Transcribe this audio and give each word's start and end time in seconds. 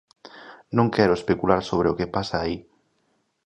Non 0.77 0.87
quero 0.95 1.13
especular 1.19 1.61
sobre 1.69 1.87
o 1.91 1.97
que 1.97 2.11
pasa 2.15 2.35
aí. 2.39 2.57